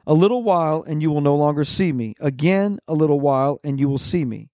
A 0.08 0.14
little 0.14 0.42
while, 0.42 0.84
and 0.88 1.02
you 1.02 1.12
will 1.12 1.22
no 1.22 1.36
longer 1.36 1.66
see 1.66 1.92
me. 1.92 2.16
Again, 2.20 2.80
a 2.88 2.94
little 2.94 3.20
while, 3.20 3.60
and 3.64 3.78
you 3.78 3.90
will 3.90 3.98
see 3.98 4.24
me. 4.24 4.50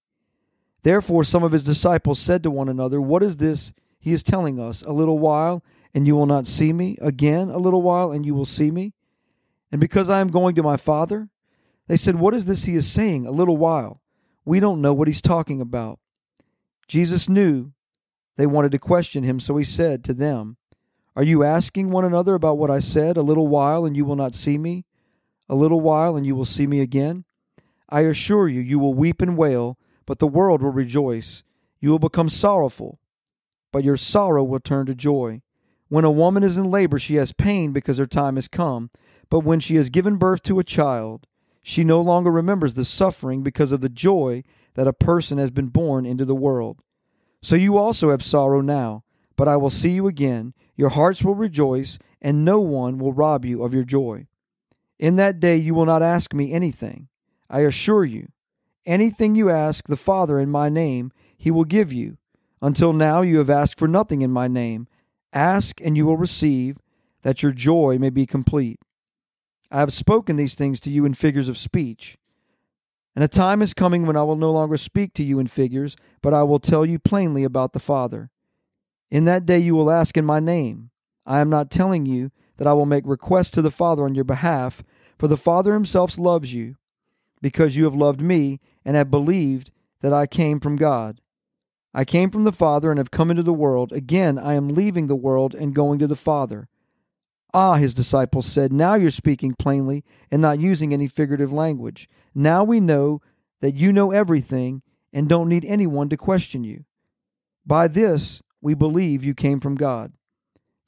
Therefore, 0.82 1.22
some 1.22 1.44
of 1.44 1.52
his 1.52 1.64
disciples 1.64 2.18
said 2.18 2.42
to 2.42 2.50
one 2.50 2.68
another, 2.68 3.00
What 3.00 3.22
is 3.22 3.36
this 3.36 3.72
he 4.00 4.12
is 4.12 4.24
telling 4.24 4.58
us? 4.58 4.82
A 4.82 4.92
little 4.92 5.18
while, 5.18 5.64
and 5.94 6.06
you 6.06 6.16
will 6.16 6.26
not 6.26 6.46
see 6.46 6.72
me. 6.72 6.98
Again, 7.00 7.48
a 7.48 7.58
little 7.58 7.82
while, 7.82 8.10
and 8.10 8.26
you 8.26 8.34
will 8.34 8.44
see 8.44 8.70
me. 8.70 8.92
And 9.70 9.80
because 9.80 10.10
I 10.10 10.20
am 10.20 10.28
going 10.28 10.54
to 10.56 10.62
my 10.62 10.76
Father, 10.76 11.28
they 11.86 11.96
said, 11.96 12.16
What 12.16 12.34
is 12.34 12.46
this 12.46 12.64
he 12.64 12.74
is 12.74 12.90
saying? 12.90 13.26
A 13.26 13.30
little 13.30 13.56
while. 13.56 14.00
We 14.44 14.60
don't 14.60 14.80
know 14.80 14.92
what 14.92 15.08
he's 15.08 15.22
talking 15.22 15.60
about. 15.60 16.00
Jesus 16.88 17.28
knew 17.28 17.72
they 18.36 18.46
wanted 18.46 18.72
to 18.72 18.78
question 18.78 19.22
him, 19.22 19.40
so 19.40 19.56
he 19.56 19.64
said 19.64 20.04
to 20.04 20.14
them, 20.14 20.56
Are 21.16 21.22
you 21.22 21.44
asking 21.44 21.90
one 21.90 22.04
another 22.04 22.34
about 22.34 22.58
what 22.58 22.70
I 22.70 22.80
said? 22.80 23.16
A 23.16 23.22
little 23.22 23.46
while, 23.46 23.84
and 23.84 23.96
you 23.96 24.04
will 24.04 24.16
not 24.16 24.34
see 24.34 24.58
me. 24.58 24.84
A 25.48 25.54
little 25.54 25.80
while, 25.80 26.16
and 26.16 26.26
you 26.26 26.34
will 26.34 26.44
see 26.44 26.66
me 26.66 26.80
again. 26.80 27.24
I 27.88 28.00
assure 28.02 28.48
you, 28.48 28.60
you 28.60 28.78
will 28.78 28.94
weep 28.94 29.22
and 29.22 29.36
wail, 29.36 29.78
but 30.06 30.18
the 30.18 30.26
world 30.26 30.62
will 30.62 30.72
rejoice. 30.72 31.42
You 31.80 31.90
will 31.90 31.98
become 31.98 32.30
sorrowful, 32.30 32.98
but 33.70 33.84
your 33.84 33.96
sorrow 33.96 34.42
will 34.42 34.60
turn 34.60 34.86
to 34.86 34.94
joy. 34.94 35.42
When 35.88 36.04
a 36.04 36.10
woman 36.10 36.42
is 36.42 36.56
in 36.56 36.70
labor, 36.70 36.98
she 36.98 37.16
has 37.16 37.32
pain 37.32 37.72
because 37.72 37.98
her 37.98 38.06
time 38.06 38.36
has 38.36 38.48
come. 38.48 38.90
But 39.30 39.40
when 39.40 39.60
she 39.60 39.76
has 39.76 39.90
given 39.90 40.16
birth 40.16 40.42
to 40.42 40.58
a 40.58 40.64
child, 40.64 41.26
she 41.62 41.84
no 41.84 42.00
longer 42.00 42.30
remembers 42.30 42.74
the 42.74 42.84
suffering 42.84 43.42
because 43.42 43.72
of 43.72 43.80
the 43.80 43.88
joy 43.88 44.44
that 44.74 44.86
a 44.86 44.92
person 44.92 45.38
has 45.38 45.50
been 45.50 45.68
born 45.68 46.04
into 46.04 46.24
the 46.24 46.34
world. 46.34 46.80
So 47.42 47.56
you 47.56 47.76
also 47.76 48.10
have 48.10 48.22
sorrow 48.22 48.60
now, 48.60 49.04
but 49.36 49.48
I 49.48 49.56
will 49.56 49.70
see 49.70 49.90
you 49.90 50.06
again. 50.06 50.54
Your 50.76 50.90
hearts 50.90 51.22
will 51.22 51.34
rejoice, 51.34 51.98
and 52.20 52.44
no 52.44 52.58
one 52.60 52.98
will 52.98 53.12
rob 53.12 53.44
you 53.44 53.62
of 53.62 53.74
your 53.74 53.84
joy. 53.84 54.26
In 54.98 55.16
that 55.16 55.40
day 55.40 55.56
you 55.56 55.74
will 55.74 55.86
not 55.86 56.02
ask 56.02 56.32
me 56.32 56.52
anything. 56.52 57.08
I 57.50 57.60
assure 57.60 58.04
you, 58.04 58.28
anything 58.86 59.34
you 59.34 59.50
ask 59.50 59.86
the 59.86 59.96
Father 59.96 60.38
in 60.38 60.50
my 60.50 60.68
name, 60.68 61.12
he 61.36 61.50
will 61.50 61.64
give 61.64 61.92
you. 61.92 62.18
Until 62.62 62.92
now 62.92 63.20
you 63.22 63.38
have 63.38 63.50
asked 63.50 63.78
for 63.78 63.88
nothing 63.88 64.22
in 64.22 64.30
my 64.30 64.48
name. 64.48 64.88
Ask, 65.34 65.80
and 65.80 65.96
you 65.96 66.06
will 66.06 66.16
receive, 66.16 66.78
that 67.22 67.42
your 67.42 67.52
joy 67.52 67.98
may 67.98 68.10
be 68.10 68.24
complete. 68.24 68.78
I 69.70 69.80
have 69.80 69.92
spoken 69.92 70.36
these 70.36 70.54
things 70.54 70.78
to 70.80 70.90
you 70.90 71.04
in 71.04 71.14
figures 71.14 71.48
of 71.48 71.58
speech. 71.58 72.16
And 73.16 73.24
a 73.24 73.28
time 73.28 73.60
is 73.60 73.74
coming 73.74 74.06
when 74.06 74.16
I 74.16 74.22
will 74.22 74.36
no 74.36 74.52
longer 74.52 74.76
speak 74.76 75.12
to 75.14 75.24
you 75.24 75.38
in 75.38 75.46
figures, 75.48 75.96
but 76.22 76.32
I 76.32 76.44
will 76.44 76.60
tell 76.60 76.86
you 76.86 76.98
plainly 76.98 77.44
about 77.44 77.72
the 77.72 77.80
Father. 77.80 78.30
In 79.10 79.24
that 79.24 79.46
day 79.46 79.58
you 79.58 79.74
will 79.74 79.90
ask 79.90 80.16
in 80.16 80.24
my 80.24 80.40
name. 80.40 80.90
I 81.26 81.40
am 81.40 81.50
not 81.50 81.70
telling 81.70 82.06
you 82.06 82.30
that 82.56 82.66
I 82.66 82.72
will 82.72 82.86
make 82.86 83.06
requests 83.06 83.50
to 83.52 83.62
the 83.62 83.70
Father 83.70 84.04
on 84.04 84.14
your 84.14 84.24
behalf, 84.24 84.82
for 85.18 85.26
the 85.28 85.36
Father 85.36 85.74
himself 85.74 86.18
loves 86.18 86.54
you, 86.54 86.76
because 87.40 87.76
you 87.76 87.84
have 87.84 87.94
loved 87.94 88.20
me 88.20 88.60
and 88.84 88.96
have 88.96 89.10
believed 89.10 89.70
that 90.00 90.12
I 90.12 90.26
came 90.26 90.60
from 90.60 90.76
God. 90.76 91.20
I 91.94 92.04
came 92.04 92.30
from 92.30 92.42
the 92.42 92.52
Father 92.52 92.90
and 92.90 92.98
have 92.98 93.12
come 93.12 93.30
into 93.30 93.44
the 93.44 93.52
world. 93.52 93.92
Again, 93.92 94.38
I 94.38 94.54
am 94.54 94.68
leaving 94.68 95.06
the 95.06 95.14
world 95.14 95.54
and 95.54 95.74
going 95.74 96.00
to 96.00 96.08
the 96.08 96.16
Father. 96.16 96.68
Ah, 97.52 97.74
his 97.74 97.94
disciples 97.94 98.46
said, 98.46 98.72
Now 98.72 98.94
you're 98.94 99.12
speaking 99.12 99.54
plainly 99.54 100.04
and 100.28 100.42
not 100.42 100.58
using 100.58 100.92
any 100.92 101.06
figurative 101.06 101.52
language. 101.52 102.08
Now 102.34 102.64
we 102.64 102.80
know 102.80 103.22
that 103.60 103.76
you 103.76 103.92
know 103.92 104.10
everything 104.10 104.82
and 105.12 105.28
don't 105.28 105.48
need 105.48 105.64
anyone 105.64 106.08
to 106.08 106.16
question 106.16 106.64
you. 106.64 106.84
By 107.64 107.86
this 107.86 108.42
we 108.60 108.74
believe 108.74 109.22
you 109.22 109.34
came 109.34 109.60
from 109.60 109.76
God. 109.76 110.12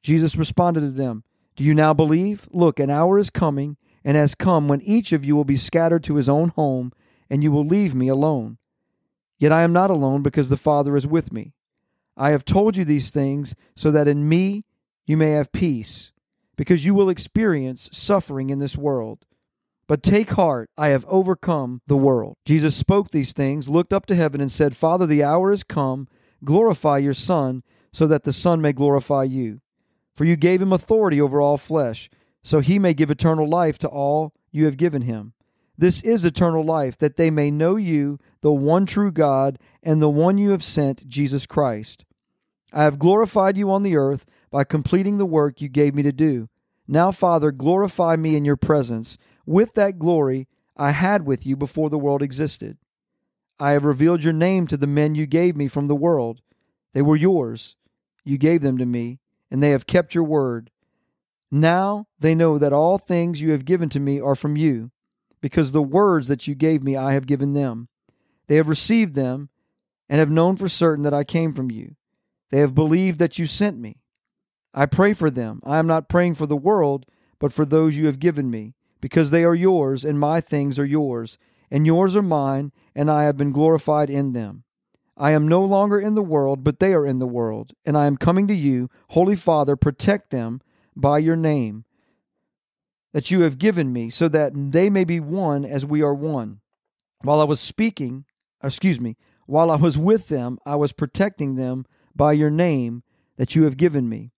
Jesus 0.03 0.37
responded 0.37 0.81
to 0.81 0.91
them, 0.91 1.23
Do 1.55 1.63
you 1.63 1.73
now 1.73 1.95
believe? 1.95 2.49
Look, 2.51 2.81
an 2.81 2.91
hour 2.91 3.17
is 3.19 3.31
coming 3.31 3.77
and 4.05 4.17
has 4.17 4.35
come 4.35 4.67
when 4.67 4.83
each 4.83 5.13
of 5.13 5.25
you 5.25 5.37
will 5.37 5.45
be 5.45 5.57
scattered 5.57 6.03
to 6.05 6.17
his 6.17 6.29
own 6.29 6.51
home, 6.51 6.93
and 7.29 7.43
you 7.43 7.51
will 7.51 7.65
leave 7.65 7.95
me 7.95 8.09
alone. 8.09 8.59
Yet 9.39 9.53
I 9.53 9.63
am 9.63 9.73
not 9.73 9.91
alone 9.91 10.23
because 10.23 10.49
the 10.49 10.57
Father 10.57 10.97
is 10.97 11.07
with 11.07 11.33
me. 11.33 11.53
I 12.17 12.31
have 12.31 12.45
told 12.45 12.77
you 12.77 12.85
these 12.85 13.11
things 13.11 13.55
so 13.75 13.91
that 13.91 14.09
in 14.09 14.29
me 14.29 14.65
you 15.05 15.17
may 15.17 15.31
have 15.33 15.53
peace, 15.53 16.13
because 16.57 16.85
you 16.85 16.95
will 16.95 17.11
experience 17.11 17.91
suffering 17.93 18.51
in 18.51 18.59
this 18.59 18.77
world. 18.77 19.27
But 19.87 20.03
take 20.03 20.31
heart, 20.31 20.71
I 20.77 20.89
have 20.89 21.05
overcome 21.07 21.81
the 21.87 21.97
world. 21.97 22.37
Jesus 22.45 22.75
spoke 22.75 23.11
these 23.11 23.33
things, 23.33 23.69
looked 23.69 23.93
up 23.93 24.07
to 24.07 24.17
heaven, 24.17 24.41
and 24.41 24.51
said, 24.51 24.77
Father, 24.77 25.07
the 25.07 25.23
hour 25.23 25.53
is 25.53 25.63
come. 25.63 26.09
Glorify 26.43 26.99
your 26.99 27.15
Son, 27.15 27.63
so 27.93 28.07
that 28.07 28.25
the 28.25 28.33
Son 28.33 28.61
may 28.61 28.73
glorify 28.73 29.23
you. 29.23 29.61
For 30.15 30.25
you 30.25 30.35
gave 30.35 30.61
him 30.61 30.73
authority 30.73 31.21
over 31.21 31.41
all 31.41 31.59
flesh, 31.59 32.11
so 32.43 32.61
he 32.61 32.79
may 32.79 32.95
give 32.95 33.11
eternal 33.11 33.49
life 33.49 33.79
to 33.79 33.89
all 33.89 34.33
you 34.51 34.65
have 34.65 34.77
given 34.77 35.03
him. 35.03 35.35
This 35.79 36.03
is 36.03 36.25
eternal 36.25 36.65
life, 36.65 36.97
that 36.99 37.17
they 37.17 37.31
may 37.31 37.51
know 37.51 37.77
you, 37.77 38.19
the 38.41 38.53
one 38.53 38.87
true 38.87 39.13
God, 39.13 39.59
and 39.83 40.01
the 40.01 40.09
one 40.09 40.39
you 40.39 40.51
have 40.51 40.65
sent, 40.65 41.07
Jesus 41.07 41.47
Christ. 41.47 42.05
I 42.73 42.85
have 42.85 42.99
glorified 42.99 43.57
you 43.57 43.71
on 43.71 43.83
the 43.83 43.97
earth 43.97 44.25
by 44.51 44.65
completing 44.65 45.19
the 45.19 45.27
work 45.27 45.61
you 45.61 45.69
gave 45.69 45.95
me 45.95 46.03
to 46.03 46.13
do. 46.13 46.49
Now, 46.89 47.11
Father, 47.11 47.51
glorify 47.51 48.17
me 48.17 48.37
in 48.37 48.45
your 48.45 48.57
presence 48.57 49.19
with 49.45 49.75
that 49.75 49.99
glory 49.99 50.49
I 50.77 50.93
had 50.93 51.27
with 51.27 51.47
you 51.47 51.57
before 51.57 51.91
the 51.91 51.99
world 51.99 52.23
existed. 52.23 52.79
I 53.59 53.73
have 53.73 53.85
revealed 53.85 54.23
your 54.23 54.33
name 54.33 54.67
to 54.69 54.77
the 54.77 54.87
men 54.87 55.15
you 55.15 55.27
gave 55.27 55.57
me 55.57 55.69
from 55.69 55.87
the 55.87 55.95
world. 55.95 56.41
They 56.93 57.03
were 57.03 57.17
yours. 57.17 57.77
You 58.25 58.39
gave 58.39 58.63
them 58.63 58.79
to 58.79 58.87
me, 58.87 59.21
and 59.51 59.63
they 59.63 59.71
have 59.71 59.87
kept 59.87 60.15
your 60.15 60.25
word. 60.25 60.71
Now 61.51 62.07
they 62.19 62.35
know 62.35 62.59
that 62.59 62.73
all 62.73 62.99
things 62.99 63.41
you 63.41 63.53
have 63.53 63.65
given 63.65 63.89
to 63.91 64.01
me 64.01 64.21
are 64.21 64.35
from 64.35 64.57
you 64.57 64.91
because 65.47 65.71
the 65.71 65.81
words 65.81 66.27
that 66.27 66.49
you 66.49 66.57
gave 66.57 66.83
me 66.83 66.97
I 66.97 67.13
have 67.13 67.25
given 67.25 67.53
them. 67.53 67.87
They 68.49 68.57
have 68.57 68.69
received 68.69 69.15
them 69.15 69.49
and 70.09 70.19
have 70.19 70.29
known 70.29 70.57
for 70.57 70.69
certain 70.69 71.05
that 71.05 71.15
I 71.15 71.23
came 71.23 71.55
from 71.55 71.71
you. 71.71 71.95
They 72.51 72.59
have 72.59 72.75
believed 72.75 73.21
that 73.21 73.39
you 73.39 73.47
sent 73.47 73.79
me. 73.79 74.01
I 74.75 74.87
pray 74.87 75.13
for 75.13 75.31
them. 75.31 75.61
I 75.65 75.79
am 75.79 75.87
not 75.87 76.09
praying 76.09 76.35
for 76.35 76.47
the 76.47 76.57
world, 76.57 77.07
but 77.39 77.53
for 77.53 77.65
those 77.65 77.97
you 77.97 78.07
have 78.07 78.19
given 78.19 78.51
me, 78.51 78.75
because 79.01 79.31
they 79.31 79.45
are 79.45 79.55
yours, 79.55 80.05
and 80.05 80.19
my 80.19 80.41
things 80.41 80.81
are 80.81 80.85
yours, 80.85 81.39
and 81.71 81.87
yours 81.87 82.17
are 82.17 82.23
mine, 82.23 82.73
and 82.93 83.09
I 83.09 83.23
have 83.23 83.37
been 83.37 83.53
glorified 83.53 84.11
in 84.11 84.33
them. 84.33 84.65
I 85.17 85.31
am 85.31 85.47
no 85.47 85.65
longer 85.65 86.01
in 86.01 86.17
the 86.17 86.23
world, 86.23 86.65
but 86.65 86.81
they 86.81 86.93
are 86.93 87.07
in 87.07 87.21
the 87.21 87.25
world, 87.25 87.73
and 87.85 87.97
I 87.97 88.07
am 88.07 88.17
coming 88.17 88.49
to 88.49 88.55
you. 88.55 88.91
Holy 89.11 89.37
Father, 89.37 89.77
protect 89.77 90.31
them 90.31 90.61
by 90.97 91.19
your 91.19 91.37
name 91.37 91.85
that 93.17 93.31
you 93.31 93.41
have 93.41 93.57
given 93.57 93.95
me, 93.95 94.11
so 94.11 94.29
that 94.29 94.53
they 94.55 94.91
may 94.91 95.03
be 95.03 95.19
one 95.19 95.65
as 95.65 95.87
we 95.87 96.03
are 96.03 96.13
one. 96.13 96.61
While 97.23 97.41
I 97.41 97.45
was 97.45 97.61
speaking, 97.61 98.27
excuse 98.63 99.01
me, 99.01 99.17
while 99.47 99.71
I 99.71 99.77
was 99.77 99.97
with 99.97 100.29
them, 100.29 100.59
I 100.67 100.77
was 100.77 100.93
protecting 100.93 101.55
them 101.55 101.87
by 102.15 102.35
your 102.35 102.51
name 102.51 103.05
that 103.39 103.57
you 103.57 103.63
have 103.65 103.79
given 103.79 104.07
me. 104.07 104.33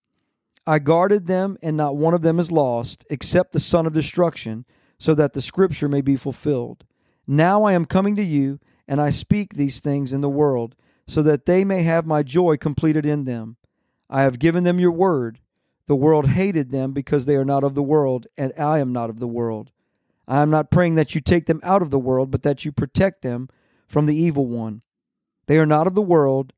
I 0.65 0.79
guarded 0.79 1.27
them, 1.27 1.57
and 1.61 1.75
not 1.75 1.97
one 1.97 2.13
of 2.13 2.21
them 2.21 2.39
is 2.39 2.53
lost, 2.53 3.03
except 3.09 3.51
the 3.51 3.59
son 3.59 3.85
of 3.85 3.91
destruction, 3.91 4.63
so 4.97 5.13
that 5.13 5.33
the 5.33 5.41
scripture 5.41 5.89
may 5.89 5.99
be 5.99 6.15
fulfilled. 6.15 6.85
Now 7.27 7.65
I 7.65 7.73
am 7.73 7.85
coming 7.85 8.15
to 8.15 8.23
you, 8.23 8.61
and 8.87 9.01
I 9.01 9.09
speak 9.09 9.55
these 9.55 9.81
things 9.81 10.13
in 10.13 10.21
the 10.21 10.29
world, 10.29 10.77
so 11.05 11.21
that 11.23 11.45
they 11.45 11.65
may 11.65 11.83
have 11.83 12.05
my 12.05 12.23
joy 12.23 12.55
completed 12.55 13.05
in 13.05 13.25
them. 13.25 13.57
I 14.09 14.21
have 14.21 14.39
given 14.39 14.63
them 14.63 14.79
your 14.79 14.93
word 14.93 15.41
the 15.89 15.95
world 15.95 16.27
hated 16.27 16.69
them 16.69 16.93
because 16.93 17.25
they 17.25 17.35
are 17.35 17.43
not 17.43 17.63
of 17.63 17.73
the 17.73 17.81
world, 17.81 18.27
and 18.37 18.53
I 18.59 18.77
am 18.77 18.93
not 18.93 19.09
of 19.09 19.19
the 19.19 19.27
world. 19.27 19.71
I 20.27 20.43
am 20.43 20.51
not 20.51 20.69
praying 20.69 20.93
that 20.95 21.15
you 21.15 21.19
take 21.19 21.47
them 21.47 21.59
out 21.63 21.81
of 21.81 21.89
the 21.89 21.97
world, 21.97 22.29
but 22.29 22.43
that 22.43 22.63
you 22.63 22.71
protect 22.71 23.23
them 23.23 23.49
from 23.87 24.05
the 24.05 24.15
evil 24.15 24.45
one. 24.45 24.83
They 25.47 25.57
are 25.57 25.65
not 25.65 25.87
of 25.87 25.95
the 25.95 26.03
world, 26.03 26.53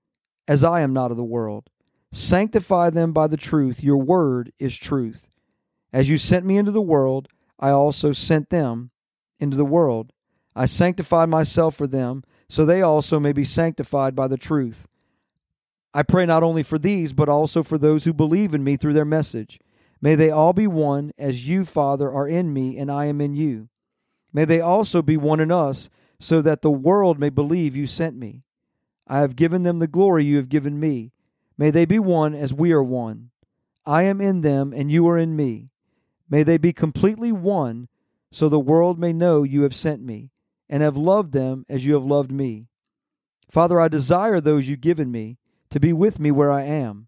as 0.50 0.65
I 0.65 0.81
am 0.81 0.91
not 0.91 1.11
of 1.11 1.17
the 1.17 1.23
world. 1.23 1.69
Sanctify 2.11 2.89
them 2.89 3.13
by 3.13 3.27
the 3.27 3.38
truth. 3.38 3.81
Your 3.81 3.95
word 3.95 4.51
is 4.59 4.77
truth. 4.77 5.31
As 5.93 6.09
you 6.09 6.17
sent 6.17 6.45
me 6.45 6.57
into 6.57 6.71
the 6.71 6.81
world, 6.81 7.29
I 7.57 7.69
also 7.69 8.11
sent 8.11 8.50
them 8.50 8.91
into 9.39 9.55
the 9.55 9.63
world. 9.63 10.11
I 10.57 10.65
sanctified 10.65 11.29
myself 11.29 11.73
for 11.73 11.88
them, 11.88 12.25
so 12.50 12.65
they 12.65 12.81
also 12.81 13.17
may 13.17 13.31
be 13.31 13.45
sanctified 13.45 14.13
by 14.13 14.27
the 14.27 14.35
truth. 14.35 14.89
I 15.93 16.03
pray 16.03 16.25
not 16.25 16.43
only 16.43 16.63
for 16.63 16.79
these, 16.79 17.12
but 17.12 17.27
also 17.27 17.63
for 17.63 17.77
those 17.77 18.05
who 18.05 18.13
believe 18.13 18.53
in 18.53 18.63
me 18.63 18.77
through 18.77 18.93
their 18.93 19.05
message. 19.05 19.60
May 20.01 20.15
they 20.15 20.31
all 20.31 20.53
be 20.53 20.67
one, 20.67 21.12
as 21.17 21.48
you, 21.48 21.65
Father, 21.65 22.12
are 22.12 22.27
in 22.27 22.53
me 22.53 22.77
and 22.77 22.91
I 22.91 23.05
am 23.05 23.21
in 23.21 23.36
you. 23.36 23.69
May 24.33 24.45
they 24.45 24.62
also 24.62 25.01
be 25.01 25.17
one 25.17 25.39
in 25.39 25.51
us, 25.51 25.89
so 26.19 26.41
that 26.41 26.62
the 26.62 26.71
world 26.71 27.19
may 27.19 27.29
believe 27.29 27.75
you 27.75 27.88
sent 27.88 28.15
me. 28.15 28.43
I 29.07 29.19
have 29.19 29.36
given 29.36 29.63
them 29.63 29.79
the 29.79 29.88
glory 29.88 30.24
you 30.24 30.38
have 30.38 30.50
given 30.50 30.79
me. 30.79 31.12
May 31.57 31.69
they 31.71 31.86
be 31.86 32.00
one 32.00 32.33
as 32.33 32.53
we 32.53 32.71
are 32.71 32.83
one. 32.83 33.31
I 33.86 34.03
am 34.03 34.21
in 34.21 34.41
them, 34.41 34.74
and 34.74 34.91
you 34.91 35.07
are 35.10 35.17
in 35.17 35.36
me. 35.36 35.69
May 36.29 36.43
they 36.43 36.57
be 36.57 36.71
completely 36.71 37.31
one, 37.31 37.89
so 38.31 38.48
the 38.48 38.60
world 38.60 38.98
may 38.98 39.12
know 39.12 39.43
you 39.43 39.63
have 39.63 39.75
sent 39.75 40.01
me, 40.01 40.31
and 40.69 40.81
have 40.81 40.95
loved 40.95 41.33
them 41.33 41.65
as 41.67 41.86
you 41.86 41.95
have 41.95 42.05
loved 42.05 42.31
me. 42.31 42.67
Father, 43.50 43.81
I 43.81 43.89
desire 43.89 44.39
those 44.39 44.69
you've 44.69 44.79
given 44.79 45.12
me 45.12 45.38
to 45.71 45.79
be 45.79 45.91
with 45.91 46.19
me 46.19 46.31
where 46.31 46.51
I 46.51 46.63
am. 46.63 47.07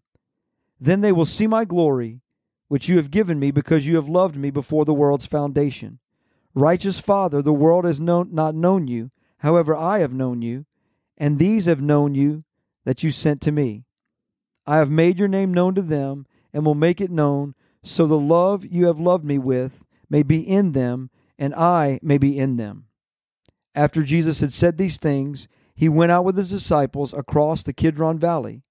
Then 0.80 1.00
they 1.00 1.12
will 1.12 1.24
see 1.24 1.46
my 1.46 1.64
glory, 1.64 2.20
which 2.68 2.88
you 2.88 2.96
have 2.96 3.10
given 3.10 3.38
me 3.38 3.50
because 3.50 3.86
you 3.86 3.96
have 3.96 4.08
loved 4.08 4.36
me 4.36 4.50
before 4.50 4.84
the 4.84 4.94
world's 4.94 5.26
foundation. 5.26 6.00
Righteous 6.54 7.00
Father, 7.00 7.42
the 7.42 7.52
world 7.52 7.84
has 7.84 8.00
known, 8.00 8.34
not 8.34 8.54
known 8.54 8.88
you, 8.88 9.10
however, 9.38 9.76
I 9.76 10.00
have 10.00 10.12
known 10.12 10.42
you, 10.42 10.66
and 11.16 11.38
these 11.38 11.66
have 11.66 11.82
known 11.82 12.14
you 12.14 12.44
that 12.84 13.02
you 13.02 13.10
sent 13.10 13.40
to 13.42 13.52
me. 13.52 13.84
I 14.66 14.78
have 14.78 14.90
made 14.90 15.18
your 15.18 15.28
name 15.28 15.52
known 15.52 15.74
to 15.74 15.82
them, 15.82 16.26
and 16.52 16.64
will 16.64 16.74
make 16.74 17.00
it 17.00 17.10
known, 17.10 17.54
so 17.82 18.06
the 18.06 18.18
love 18.18 18.64
you 18.64 18.86
have 18.86 18.98
loved 18.98 19.24
me 19.24 19.38
with 19.38 19.84
may 20.08 20.22
be 20.22 20.40
in 20.40 20.72
them, 20.72 21.10
and 21.38 21.54
I 21.54 21.98
may 22.02 22.18
be 22.18 22.38
in 22.38 22.56
them. 22.56 22.86
After 23.74 24.02
Jesus 24.02 24.40
had 24.40 24.52
said 24.52 24.78
these 24.78 24.98
things, 24.98 25.48
he 25.74 25.88
went 25.88 26.12
out 26.12 26.24
with 26.24 26.36
his 26.36 26.50
disciples 26.50 27.12
across 27.12 27.62
the 27.62 27.72
Kidron 27.72 28.18
Valley, 28.18 28.62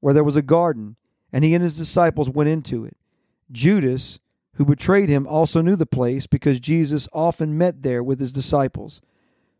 where 0.00 0.14
there 0.14 0.24
was 0.24 0.36
a 0.36 0.42
garden, 0.42 0.96
and 1.32 1.44
he 1.44 1.54
and 1.54 1.62
his 1.62 1.78
disciples 1.78 2.28
went 2.28 2.50
into 2.50 2.84
it. 2.84 2.96
Judas, 3.50 4.20
who 4.54 4.64
betrayed 4.64 5.08
him, 5.08 5.26
also 5.26 5.62
knew 5.62 5.76
the 5.76 5.86
place 5.86 6.26
because 6.26 6.60
Jesus 6.60 7.08
often 7.12 7.56
met 7.56 7.82
there 7.82 8.02
with 8.02 8.20
his 8.20 8.32
disciples. 8.32 9.00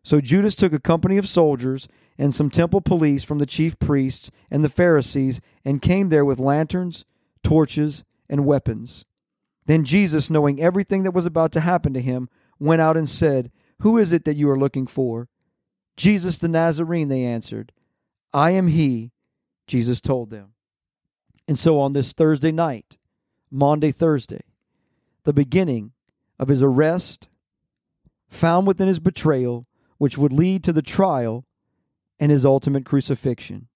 So 0.02 0.20
Judas 0.20 0.56
took 0.56 0.72
a 0.72 0.80
company 0.80 1.16
of 1.16 1.28
soldiers 1.28 1.88
and 2.18 2.34
some 2.34 2.50
temple 2.50 2.80
police 2.80 3.24
from 3.24 3.38
the 3.38 3.46
chief 3.46 3.78
priests 3.78 4.30
and 4.50 4.64
the 4.64 4.68
Pharisees 4.68 5.40
and 5.64 5.82
came 5.82 6.08
there 6.08 6.24
with 6.24 6.38
lanterns, 6.38 7.04
torches, 7.42 8.04
and 8.28 8.46
weapons. 8.46 9.04
Then 9.66 9.84
Jesus, 9.84 10.30
knowing 10.30 10.60
everything 10.60 11.02
that 11.02 11.14
was 11.14 11.26
about 11.26 11.52
to 11.52 11.60
happen 11.60 11.92
to 11.94 12.00
him, 12.00 12.28
went 12.58 12.80
out 12.80 12.96
and 12.96 13.08
said, 13.08 13.50
Who 13.80 13.98
is 13.98 14.12
it 14.12 14.24
that 14.24 14.36
you 14.36 14.48
are 14.50 14.58
looking 14.58 14.86
for? 14.86 15.28
Jesus 16.00 16.38
the 16.38 16.48
Nazarene, 16.48 17.08
they 17.08 17.24
answered. 17.24 17.72
I 18.32 18.52
am 18.52 18.68
he, 18.68 19.12
Jesus 19.66 20.00
told 20.00 20.30
them. 20.30 20.54
And 21.46 21.58
so 21.58 21.78
on 21.78 21.92
this 21.92 22.14
Thursday 22.14 22.52
night, 22.52 22.96
Maundy, 23.50 23.92
Thursday, 23.92 24.40
the 25.24 25.34
beginning 25.34 25.92
of 26.38 26.48
his 26.48 26.62
arrest, 26.62 27.28
found 28.30 28.66
within 28.66 28.88
his 28.88 28.98
betrayal, 28.98 29.66
which 29.98 30.16
would 30.16 30.32
lead 30.32 30.64
to 30.64 30.72
the 30.72 30.80
trial 30.80 31.44
and 32.18 32.32
his 32.32 32.46
ultimate 32.46 32.86
crucifixion. 32.86 33.68